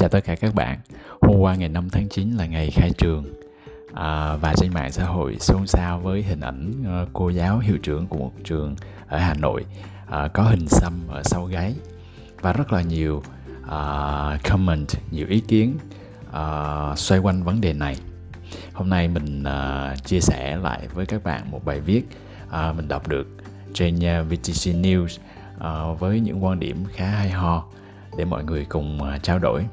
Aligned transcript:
chào 0.00 0.08
tất 0.08 0.24
cả 0.24 0.34
các 0.34 0.54
bạn. 0.54 0.78
Hôm 1.20 1.36
qua 1.38 1.54
ngày 1.54 1.68
5 1.68 1.90
tháng 1.90 2.08
9 2.08 2.30
là 2.30 2.46
ngày 2.46 2.70
khai 2.70 2.90
trường 2.98 3.24
à, 3.94 4.36
và 4.36 4.54
trên 4.56 4.74
mạng 4.74 4.92
xã 4.92 5.04
hội 5.04 5.36
xôn 5.40 5.66
xao 5.66 6.00
với 6.00 6.22
hình 6.22 6.40
ảnh 6.40 6.72
ờ, 6.86 7.06
cô 7.12 7.28
giáo 7.28 7.58
hiệu 7.58 7.78
trưởng 7.82 8.06
của 8.06 8.18
một 8.18 8.32
trường 8.44 8.76
ở 9.08 9.18
Hà 9.18 9.34
Nội 9.34 9.64
à, 10.06 10.28
có 10.28 10.42
hình 10.42 10.68
xăm 10.68 10.92
ở 11.08 11.22
sau 11.22 11.44
gáy 11.44 11.74
và 12.40 12.52
rất 12.52 12.72
là 12.72 12.82
nhiều 12.82 13.22
à, 13.70 14.38
comment, 14.50 14.88
nhiều 15.10 15.26
ý 15.28 15.40
kiến 15.40 15.78
à, 16.32 16.94
xoay 16.96 17.20
quanh 17.20 17.42
vấn 17.42 17.60
đề 17.60 17.72
này. 17.72 17.96
Hôm 18.72 18.88
nay 18.88 19.08
mình 19.08 19.44
à, 19.44 19.94
chia 20.04 20.20
sẻ 20.20 20.56
lại 20.56 20.88
với 20.94 21.06
các 21.06 21.24
bạn 21.24 21.50
một 21.50 21.64
bài 21.64 21.80
viết 21.80 22.02
à, 22.50 22.72
mình 22.72 22.88
đọc 22.88 23.08
được 23.08 23.26
trên 23.74 24.04
à, 24.04 24.22
VTC 24.22 24.74
News 24.74 25.18
à, 25.58 25.92
với 25.98 26.20
những 26.20 26.44
quan 26.44 26.60
điểm 26.60 26.84
khá 26.92 27.06
hay 27.06 27.30
ho 27.30 27.64
để 28.16 28.24
mọi 28.24 28.44
người 28.44 28.64
cùng 28.68 29.02
à, 29.02 29.18
trao 29.18 29.38
đổi 29.38 29.66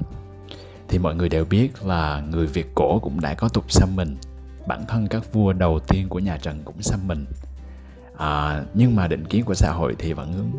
thì 0.88 0.98
mọi 0.98 1.14
người 1.14 1.28
đều 1.28 1.44
biết 1.44 1.84
là 1.84 2.22
người 2.30 2.46
Việt 2.46 2.74
cổ 2.74 2.98
cũng 2.98 3.20
đã 3.20 3.34
có 3.34 3.48
tục 3.48 3.72
xăm 3.72 3.96
mình. 3.96 4.16
Bản 4.66 4.84
thân 4.88 5.08
các 5.08 5.32
vua 5.32 5.52
đầu 5.52 5.80
tiên 5.80 6.08
của 6.08 6.18
nhà 6.18 6.38
Trần 6.42 6.62
cũng 6.64 6.82
xăm 6.82 7.08
mình. 7.08 7.26
À, 8.16 8.62
nhưng 8.74 8.96
mà 8.96 9.06
định 9.06 9.24
kiến 9.24 9.44
của 9.44 9.54
xã 9.54 9.72
hội 9.72 9.96
thì 9.98 10.12
vẫn 10.12 10.52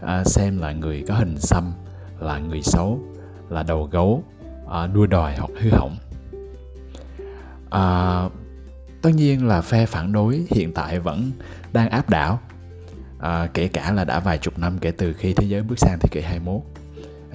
à, 0.00 0.24
xem 0.24 0.58
là 0.58 0.72
người 0.72 1.04
có 1.08 1.14
hình 1.14 1.36
xăm 1.38 1.72
là 2.20 2.38
người 2.38 2.62
xấu 2.62 3.00
là 3.48 3.62
đầu 3.62 3.88
gấu 3.92 4.22
à, 4.70 4.86
đua 4.86 5.06
đòi 5.06 5.36
hoặc 5.36 5.50
hư 5.60 5.70
hỏng. 5.70 5.96
À, 7.70 8.28
tất 9.02 9.10
nhiên 9.14 9.46
là 9.46 9.60
phe 9.60 9.86
phản 9.86 10.12
đối 10.12 10.46
hiện 10.50 10.72
tại 10.74 10.98
vẫn 10.98 11.30
đang 11.72 11.90
áp 11.90 12.10
đảo. 12.10 12.40
À, 13.18 13.48
kể 13.54 13.68
cả 13.68 13.92
là 13.92 14.04
đã 14.04 14.20
vài 14.20 14.38
chục 14.38 14.58
năm 14.58 14.78
kể 14.78 14.90
từ 14.90 15.12
khi 15.12 15.32
thế 15.34 15.46
giới 15.46 15.62
bước 15.62 15.78
sang 15.78 15.98
thế 16.00 16.08
kỷ 16.12 16.20
21 16.20 16.60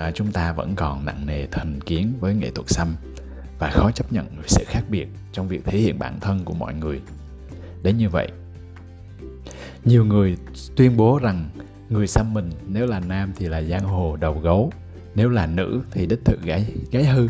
à, 0.01 0.11
chúng 0.11 0.31
ta 0.31 0.53
vẫn 0.53 0.75
còn 0.75 1.05
nặng 1.05 1.25
nề 1.25 1.47
thành 1.51 1.81
kiến 1.81 2.13
với 2.19 2.35
nghệ 2.35 2.51
thuật 2.51 2.69
xăm 2.69 2.95
và 3.59 3.69
khó 3.69 3.91
chấp 3.91 4.13
nhận 4.13 4.25
sự 4.47 4.63
khác 4.67 4.83
biệt 4.89 5.07
trong 5.31 5.47
việc 5.47 5.65
thể 5.65 5.77
hiện 5.77 5.99
bản 5.99 6.19
thân 6.19 6.39
của 6.45 6.53
mọi 6.53 6.73
người. 6.73 7.01
Đến 7.83 7.97
như 7.97 8.09
vậy 8.09 8.27
nhiều 9.85 10.05
người 10.05 10.37
tuyên 10.75 10.97
bố 10.97 11.19
rằng 11.21 11.49
người 11.89 12.07
xăm 12.07 12.33
mình 12.33 12.49
nếu 12.67 12.87
là 12.87 12.99
nam 12.99 13.31
thì 13.35 13.47
là 13.47 13.61
giang 13.61 13.83
hồ 13.83 14.15
đầu 14.15 14.39
gấu 14.39 14.71
nếu 15.15 15.29
là 15.29 15.47
nữ 15.47 15.81
thì 15.91 16.05
đích 16.05 16.25
thực 16.25 16.43
gái 16.43 16.65
gái 16.91 17.05
hư. 17.05 17.27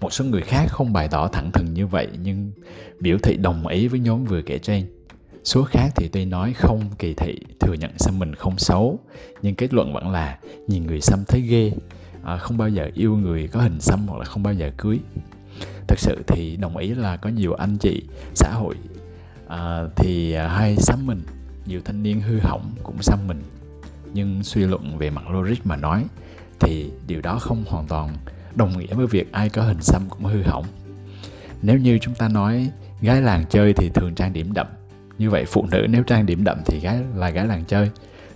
Một 0.00 0.12
số 0.12 0.24
người 0.24 0.42
khác 0.42 0.66
không 0.68 0.92
bày 0.92 1.08
tỏ 1.08 1.28
thẳng 1.28 1.50
thừng 1.52 1.74
như 1.74 1.86
vậy 1.86 2.08
nhưng 2.22 2.52
biểu 3.00 3.18
thị 3.18 3.36
đồng 3.36 3.66
ý 3.66 3.88
với 3.88 4.00
nhóm 4.00 4.24
vừa 4.24 4.42
kể 4.42 4.58
trên 4.58 4.86
số 5.44 5.64
khác 5.64 5.92
thì 5.96 6.08
tuy 6.08 6.24
nói 6.24 6.52
không 6.52 6.82
kỳ 6.98 7.14
thị 7.14 7.40
thừa 7.60 7.72
nhận 7.72 7.90
xăm 7.98 8.18
mình 8.18 8.34
không 8.34 8.58
xấu 8.58 8.98
nhưng 9.42 9.54
kết 9.54 9.74
luận 9.74 9.92
vẫn 9.92 10.10
là 10.10 10.38
nhìn 10.66 10.86
người 10.86 11.00
xăm 11.00 11.24
thấy 11.28 11.40
ghê. 11.40 11.72
À, 12.24 12.36
không 12.36 12.56
bao 12.56 12.68
giờ 12.68 12.90
yêu 12.94 13.16
người 13.16 13.48
có 13.48 13.60
hình 13.60 13.80
xăm 13.80 14.08
hoặc 14.08 14.18
là 14.18 14.24
không 14.24 14.42
bao 14.42 14.54
giờ 14.54 14.70
cưới. 14.76 14.98
Thật 15.88 15.98
sự 15.98 16.22
thì 16.26 16.56
đồng 16.56 16.76
ý 16.76 16.94
là 16.94 17.16
có 17.16 17.30
nhiều 17.30 17.54
anh 17.54 17.76
chị 17.76 18.02
xã 18.34 18.50
hội 18.52 18.74
à, 19.48 19.84
thì 19.96 20.34
hay 20.34 20.76
xăm 20.76 21.06
mình. 21.06 21.22
Nhiều 21.66 21.80
thanh 21.84 22.02
niên 22.02 22.20
hư 22.20 22.38
hỏng 22.38 22.74
cũng 22.82 23.02
xăm 23.02 23.18
mình. 23.26 23.42
Nhưng 24.12 24.42
suy 24.42 24.64
luận 24.64 24.98
về 24.98 25.10
mặt 25.10 25.30
logic 25.30 25.66
mà 25.66 25.76
nói 25.76 26.04
thì 26.60 26.90
điều 27.06 27.20
đó 27.20 27.38
không 27.38 27.64
hoàn 27.68 27.86
toàn 27.86 28.16
đồng 28.54 28.78
nghĩa 28.78 28.94
với 28.94 29.06
việc 29.06 29.32
ai 29.32 29.48
có 29.48 29.62
hình 29.62 29.82
xăm 29.82 30.02
cũng 30.08 30.24
hư 30.24 30.42
hỏng. 30.42 30.64
Nếu 31.62 31.78
như 31.78 31.98
chúng 31.98 32.14
ta 32.14 32.28
nói 32.28 32.70
gái 33.00 33.22
làng 33.22 33.44
chơi 33.50 33.72
thì 33.72 33.88
thường 33.88 34.14
trang 34.14 34.32
điểm 34.32 34.52
đậm 34.52 34.66
như 35.20 35.30
vậy 35.30 35.44
phụ 35.44 35.66
nữ 35.70 35.86
nếu 35.88 36.02
trang 36.02 36.26
điểm 36.26 36.44
đậm 36.44 36.58
thì 36.66 36.80
gái 36.80 36.98
là 37.14 37.30
gái 37.30 37.46
làng 37.46 37.64
chơi. 37.64 37.90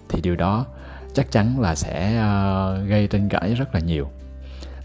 Thì 0.08 0.20
điều 0.20 0.36
đó 0.36 0.66
chắc 1.14 1.30
chắn 1.30 1.60
là 1.60 1.74
sẽ 1.74 2.18
uh, 2.18 2.88
gây 2.88 3.06
tranh 3.06 3.28
cãi 3.28 3.54
rất 3.54 3.74
là 3.74 3.80
nhiều. 3.80 4.10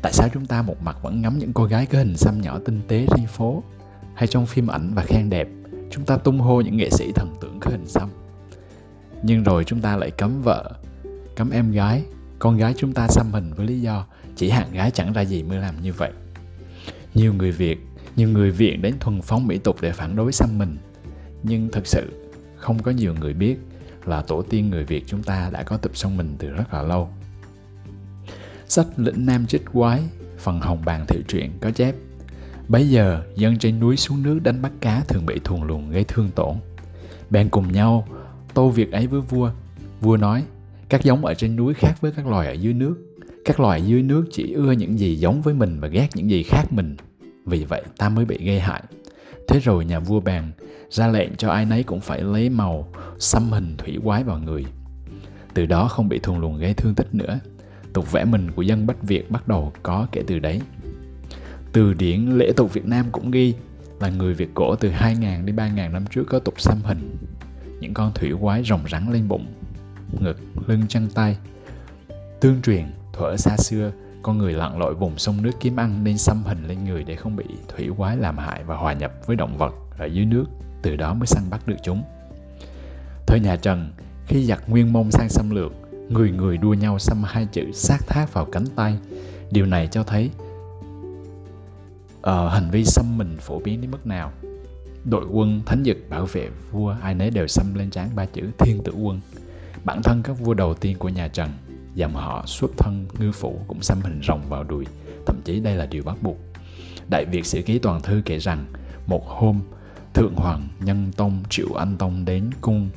Tại 0.01 0.13
sao 0.13 0.29
chúng 0.33 0.45
ta 0.45 0.61
một 0.61 0.75
mặt 0.81 0.97
vẫn 1.01 1.21
ngắm 1.21 1.39
những 1.39 1.53
cô 1.53 1.63
gái 1.63 1.85
có 1.85 1.97
hình 1.97 2.17
xăm 2.17 2.41
nhỏ 2.41 2.59
tinh 2.65 2.81
tế 2.87 3.05
trên 3.15 3.27
phố? 3.27 3.63
Hay 4.15 4.27
trong 4.27 4.45
phim 4.45 4.67
ảnh 4.67 4.91
và 4.95 5.03
khen 5.03 5.29
đẹp 5.29 5.47
chúng 5.91 6.05
ta 6.05 6.17
tung 6.17 6.39
hô 6.39 6.61
những 6.61 6.77
nghệ 6.77 6.89
sĩ 6.89 7.11
thần 7.15 7.35
tượng 7.41 7.59
có 7.59 7.71
hình 7.71 7.87
xăm? 7.87 8.09
Nhưng 9.23 9.43
rồi 9.43 9.63
chúng 9.63 9.81
ta 9.81 9.97
lại 9.97 10.11
cấm 10.11 10.41
vợ 10.41 10.71
cấm 11.35 11.49
em 11.49 11.71
gái 11.71 12.03
con 12.39 12.57
gái 12.57 12.73
chúng 12.77 12.93
ta 12.93 13.07
xăm 13.07 13.33
hình 13.33 13.53
với 13.53 13.65
lý 13.65 13.81
do 13.81 14.05
chỉ 14.35 14.49
hạn 14.49 14.71
gái 14.73 14.91
chẳng 14.91 15.13
ra 15.13 15.21
gì 15.21 15.43
mới 15.43 15.57
làm 15.57 15.81
như 15.81 15.93
vậy. 15.93 16.11
Nhiều 17.13 17.33
người 17.33 17.51
việt 17.51 17.79
nhiều 18.15 18.29
người 18.29 18.51
viện 18.51 18.81
đến 18.81 18.95
thuần 18.99 19.21
phóng 19.21 19.47
mỹ 19.47 19.57
tục 19.57 19.77
để 19.81 19.91
phản 19.91 20.15
đối 20.15 20.31
xăm 20.31 20.57
mình 20.57 20.77
nhưng 21.43 21.69
thực 21.71 21.87
sự 21.87 22.09
không 22.55 22.83
có 22.83 22.91
nhiều 22.91 23.13
người 23.19 23.33
biết 23.33 23.57
là 24.05 24.21
tổ 24.21 24.41
tiên 24.41 24.69
người 24.69 24.83
Việt 24.83 25.03
chúng 25.07 25.23
ta 25.23 25.49
đã 25.53 25.63
có 25.63 25.77
tập 25.77 25.91
sông 25.93 26.17
mình 26.17 26.35
từ 26.39 26.49
rất 26.49 26.73
là 26.73 26.81
lâu. 26.81 27.09
Sách 28.67 28.87
Lĩnh 28.97 29.25
Nam 29.25 29.45
chích 29.47 29.65
Quái, 29.73 30.03
phần 30.37 30.59
hồng 30.59 30.81
bàn 30.85 31.05
thị 31.07 31.23
truyện 31.27 31.51
có 31.61 31.71
chép 31.71 31.95
Bấy 32.69 32.89
giờ, 32.89 33.23
dân 33.35 33.57
trên 33.57 33.79
núi 33.79 33.97
xuống 33.97 34.23
nước 34.23 34.39
đánh 34.43 34.61
bắt 34.61 34.71
cá 34.81 35.01
thường 35.07 35.25
bị 35.25 35.39
thuồng 35.43 35.63
luồng 35.63 35.89
gây 35.89 36.03
thương 36.03 36.29
tổn. 36.35 36.55
Bèn 37.29 37.49
cùng 37.49 37.71
nhau 37.71 38.07
tô 38.53 38.69
việc 38.69 38.91
ấy 38.91 39.07
với 39.07 39.21
vua. 39.21 39.51
Vua 40.01 40.17
nói, 40.17 40.43
các 40.89 41.03
giống 41.03 41.25
ở 41.25 41.33
trên 41.33 41.55
núi 41.55 41.73
khác 41.73 42.01
với 42.01 42.11
các 42.11 42.27
loài 42.27 42.47
ở 42.47 42.53
dưới 42.53 42.73
nước. 42.73 42.95
Các 43.45 43.59
loài 43.59 43.81
dưới 43.81 44.03
nước 44.03 44.25
chỉ 44.31 44.53
ưa 44.53 44.71
những 44.71 44.99
gì 44.99 45.15
giống 45.15 45.41
với 45.41 45.53
mình 45.53 45.79
và 45.79 45.87
ghét 45.87 46.07
những 46.15 46.29
gì 46.29 46.43
khác 46.43 46.63
mình. 46.73 46.95
Vì 47.45 47.65
vậy 47.65 47.83
ta 47.97 48.09
mới 48.09 48.25
bị 48.25 48.45
gây 48.45 48.59
hại. 48.59 48.83
Thế 49.49 49.59
rồi 49.59 49.85
nhà 49.85 49.99
vua 49.99 50.19
bèn 50.19 50.43
ra 50.89 51.07
lệnh 51.07 51.35
cho 51.35 51.49
ai 51.49 51.65
nấy 51.65 51.83
cũng 51.83 52.01
phải 52.01 52.21
lấy 52.21 52.49
màu 52.49 52.87
xăm 53.19 53.51
hình 53.51 53.75
thủy 53.77 53.97
quái 54.03 54.23
vào 54.23 54.39
người. 54.39 54.65
Từ 55.53 55.65
đó 55.65 55.87
không 55.87 56.09
bị 56.09 56.19
thuần 56.19 56.41
luồng 56.41 56.57
gây 56.57 56.73
thương 56.73 56.95
tích 56.95 57.15
nữa. 57.15 57.39
Tục 57.93 58.11
vẽ 58.11 58.25
mình 58.25 58.51
của 58.51 58.61
dân 58.61 58.87
Bách 58.87 59.03
Việt 59.03 59.31
bắt 59.31 59.47
đầu 59.47 59.73
có 59.83 60.07
kể 60.11 60.23
từ 60.27 60.39
đấy. 60.39 60.61
Từ 61.73 61.93
điển 61.93 62.37
lễ 62.37 62.51
tục 62.55 62.73
Việt 62.73 62.85
Nam 62.85 63.05
cũng 63.11 63.31
ghi 63.31 63.53
là 63.99 64.09
người 64.09 64.33
Việt 64.33 64.49
cổ 64.53 64.75
từ 64.75 64.91
2.000 64.91 65.45
đến 65.45 65.55
3.000 65.55 65.91
năm 65.91 66.05
trước 66.11 66.23
có 66.29 66.39
tục 66.39 66.61
xăm 66.61 66.77
hình. 66.83 67.17
Những 67.79 67.93
con 67.93 68.11
thủy 68.15 68.31
quái 68.41 68.63
rồng 68.63 68.81
rắn 68.91 69.11
lên 69.13 69.27
bụng, 69.27 69.45
ngực, 70.19 70.37
lưng 70.67 70.81
chân 70.87 71.09
tay. 71.13 71.37
Tương 72.39 72.61
truyền, 72.61 72.85
thuở 73.13 73.37
xa 73.37 73.57
xưa, 73.57 73.91
con 74.21 74.37
người 74.37 74.53
lặn 74.53 74.79
lội 74.79 74.93
vùng 74.93 75.17
sông 75.17 75.41
nước 75.41 75.51
kiếm 75.59 75.75
ăn 75.75 76.03
nên 76.03 76.17
xăm 76.17 76.43
hình 76.45 76.67
lên 76.67 76.85
người 76.85 77.03
để 77.03 77.15
không 77.15 77.35
bị 77.35 77.45
thủy 77.67 77.89
quái 77.97 78.17
làm 78.17 78.37
hại 78.37 78.63
và 78.63 78.75
hòa 78.75 78.93
nhập 78.93 79.11
với 79.25 79.35
động 79.35 79.57
vật 79.57 79.73
ở 79.97 80.05
dưới 80.05 80.25
nước 80.25 80.45
từ 80.81 80.95
đó 80.95 81.13
mới 81.13 81.27
săn 81.27 81.43
bắt 81.49 81.67
được 81.67 81.75
chúng. 81.83 82.03
Thời 83.27 83.39
nhà 83.39 83.55
Trần, 83.55 83.91
khi 84.27 84.45
giặc 84.45 84.69
Nguyên 84.69 84.93
Mông 84.93 85.11
sang 85.11 85.29
xâm 85.29 85.49
lược, 85.49 85.71
người 86.09 86.31
người 86.31 86.57
đua 86.57 86.73
nhau 86.73 86.99
xăm 86.99 87.23
hai 87.23 87.45
chữ 87.51 87.71
sát 87.73 88.07
thác 88.07 88.33
vào 88.33 88.45
cánh 88.45 88.65
tay. 88.75 88.97
Điều 89.51 89.65
này 89.65 89.87
cho 89.87 90.03
thấy 90.03 90.29
uh, 92.19 92.51
hành 92.51 92.69
vi 92.71 92.85
xăm 92.85 93.17
mình 93.17 93.37
phổ 93.39 93.59
biến 93.59 93.81
đến 93.81 93.91
mức 93.91 94.07
nào. 94.07 94.31
Đội 95.05 95.25
quân 95.31 95.61
thánh 95.65 95.83
dực 95.83 95.97
bảo 96.09 96.25
vệ 96.25 96.49
vua 96.71 96.95
ai 97.01 97.13
nấy 97.13 97.29
đều 97.29 97.47
xăm 97.47 97.73
lên 97.75 97.89
trán 97.89 98.09
ba 98.15 98.25
chữ 98.25 98.51
thiên 98.57 98.83
tử 98.83 98.91
quân. 98.91 99.19
Bản 99.83 100.03
thân 100.03 100.23
các 100.23 100.39
vua 100.39 100.53
đầu 100.53 100.73
tiên 100.73 100.97
của 100.97 101.09
nhà 101.09 101.27
Trần, 101.27 101.49
dòng 101.95 102.13
họ 102.13 102.43
xuất 102.45 102.71
thân 102.77 103.07
ngư 103.19 103.31
phủ 103.31 103.59
cũng 103.67 103.81
xăm 103.81 104.01
hình 104.01 104.21
rồng 104.27 104.41
vào 104.49 104.63
đùi, 104.63 104.85
thậm 105.25 105.41
chí 105.45 105.59
đây 105.59 105.75
là 105.75 105.85
điều 105.85 106.03
bắt 106.03 106.17
buộc. 106.21 106.37
Đại 107.09 107.25
Việt 107.25 107.45
Sử 107.45 107.61
Ký 107.61 107.79
Toàn 107.79 108.01
Thư 108.01 108.21
kể 108.25 108.39
rằng, 108.39 108.65
một 109.07 109.27
hôm 109.27 109.61
Thượng 110.13 110.35
Hoàng 110.35 110.67
Nhân 110.79 111.11
Tông 111.17 111.43
Triệu 111.49 111.73
Anh 111.73 111.97
Tông 111.97 112.25
đến 112.25 112.49
cung 112.61 112.89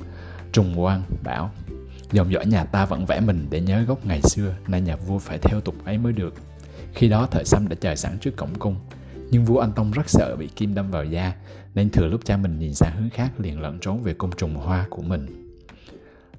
Trùng 0.53 0.75
Quang 0.77 1.03
bảo 1.25 1.51
Dòng 2.13 2.33
dõi 2.33 2.47
nhà 2.47 2.65
ta 2.65 2.85
vẫn 2.85 3.07
vẽ 3.07 3.21
mình 3.21 3.47
để 3.51 3.61
nhớ 3.61 3.83
gốc 3.83 4.07
ngày 4.07 4.21
xưa 4.23 4.55
Nên 4.67 4.85
nhà 4.85 4.97
vua 4.97 5.19
phải 5.19 5.39
theo 5.39 5.61
tục 5.61 5.75
ấy 5.85 5.99
mới 5.99 6.13
được. 6.13 6.35
Khi 6.95 7.09
đó 7.09 7.29
thời 7.31 7.45
xăm 7.45 7.69
đã 7.69 7.77
chờ 7.81 7.95
sẵn 7.95 8.19
trước 8.19 8.37
cổng 8.37 8.55
cung 8.59 8.77
Nhưng 9.31 9.45
vua 9.45 9.59
Anh 9.59 9.73
Tông 9.73 9.91
rất 9.91 10.09
sợ 10.11 10.37
bị 10.39 10.47
kim 10.47 10.75
đâm 10.75 10.91
vào 10.91 11.05
da 11.05 11.33
Nên 11.75 11.91
thừa 11.91 12.07
lúc 12.07 12.21
cha 12.25 12.37
mình 12.37 12.59
nhìn 12.59 12.75
sang 12.75 12.97
hướng 12.97 13.11
khác 13.11 13.41
liền 13.41 13.61
lẩn 13.61 13.79
trốn 13.81 14.03
về 14.03 14.13
cung 14.13 14.31
trùng 14.37 14.55
hoa 14.55 14.87
của 14.91 15.03
mình. 15.03 15.57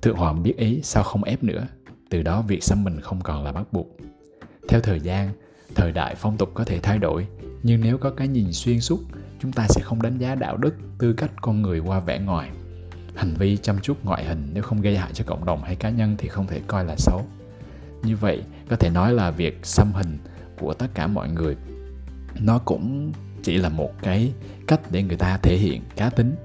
Thượng 0.01 0.15
Hoàng 0.15 0.43
biết 0.43 0.57
ý 0.57 0.81
sao 0.83 1.03
không 1.03 1.23
ép 1.23 1.43
nữa? 1.43 1.67
Từ 2.13 2.21
đó 2.23 2.41
việc 2.41 2.63
xăm 2.63 2.83
mình 2.83 3.01
không 3.01 3.21
còn 3.21 3.43
là 3.43 3.51
bắt 3.51 3.73
buộc. 3.73 3.87
Theo 4.69 4.79
thời 4.81 4.99
gian, 4.99 5.29
thời 5.75 5.91
đại 5.91 6.15
phong 6.15 6.37
tục 6.37 6.51
có 6.53 6.63
thể 6.63 6.79
thay 6.79 6.99
đổi 6.99 7.27
Nhưng 7.63 7.81
nếu 7.81 7.97
có 7.97 8.09
cái 8.09 8.27
nhìn 8.27 8.53
xuyên 8.53 8.81
suốt 8.81 8.99
chúng 9.39 9.51
ta 9.51 9.65
sẽ 9.69 9.81
không 9.83 10.01
đánh 10.01 10.17
giá 10.17 10.35
đạo 10.35 10.57
đức 10.57 10.75
tư 10.99 11.13
cách 11.13 11.31
con 11.41 11.61
người 11.61 11.79
qua 11.79 11.99
vẻ 11.99 12.19
ngoài. 12.19 12.49
Hành 13.15 13.33
vi 13.33 13.57
chăm 13.57 13.79
chút 13.79 13.97
ngoại 14.03 14.25
hình 14.25 14.49
nếu 14.53 14.63
không 14.63 14.81
gây 14.81 14.97
hại 14.97 15.13
cho 15.13 15.23
cộng 15.27 15.45
đồng 15.45 15.63
hay 15.63 15.75
cá 15.75 15.89
nhân 15.89 16.15
thì 16.17 16.27
không 16.27 16.47
thể 16.47 16.61
coi 16.67 16.85
là 16.85 16.95
xấu. 16.97 17.25
Như 18.03 18.15
vậy 18.17 18.43
có 18.69 18.75
thể 18.75 18.89
nói 18.89 19.13
là 19.13 19.31
việc 19.31 19.65
xăm 19.65 19.93
hình 19.93 20.17
của 20.59 20.73
tất 20.73 20.87
cả 20.93 21.07
mọi 21.07 21.29
người 21.29 21.55
nó 22.39 22.59
cũng 22.65 23.11
chỉ 23.43 23.57
là 23.57 23.69
một 23.69 23.91
cái 24.01 24.33
cách 24.67 24.79
để 24.91 25.03
người 25.03 25.17
ta 25.17 25.37
thể 25.37 25.57
hiện 25.57 25.81
cá 25.95 26.09
tính. 26.09 26.35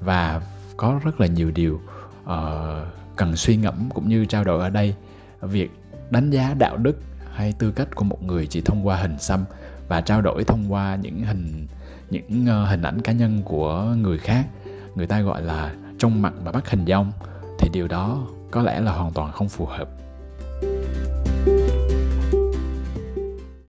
Và 0.00 0.42
có 0.76 1.00
rất 1.04 1.20
là 1.20 1.26
nhiều 1.26 1.50
điều 1.50 1.80
uh, 2.24 3.03
cần 3.16 3.36
suy 3.36 3.56
ngẫm 3.56 3.90
cũng 3.94 4.08
như 4.08 4.24
trao 4.24 4.44
đổi 4.44 4.60
ở 4.60 4.70
đây. 4.70 4.94
Việc 5.40 5.70
đánh 6.10 6.30
giá 6.30 6.54
đạo 6.58 6.76
đức 6.76 6.96
hay 7.34 7.52
tư 7.52 7.70
cách 7.70 7.88
của 7.94 8.04
một 8.04 8.22
người 8.22 8.46
chỉ 8.46 8.60
thông 8.60 8.86
qua 8.86 8.96
hình 8.96 9.18
xăm 9.18 9.44
và 9.88 10.00
trao 10.00 10.20
đổi 10.22 10.44
thông 10.44 10.72
qua 10.72 10.96
những 11.02 11.20
hình 11.20 11.66
những 12.10 12.46
ờ, 12.46 12.66
hình 12.66 12.82
ảnh 12.82 13.00
cá 13.00 13.12
nhân 13.12 13.42
của 13.44 13.82
người 13.82 14.18
khác, 14.18 14.46
người 14.94 15.06
ta 15.06 15.20
gọi 15.20 15.42
là 15.42 15.74
trong 15.98 16.22
mặt 16.22 16.32
và 16.44 16.52
bắt 16.52 16.70
hình 16.70 16.84
dong 16.86 17.12
thì 17.58 17.68
điều 17.72 17.88
đó 17.88 18.26
có 18.50 18.62
lẽ 18.62 18.80
là 18.80 18.92
hoàn 18.92 19.12
toàn 19.12 19.32
không 19.32 19.48
phù 19.48 19.66
hợp. 19.66 19.88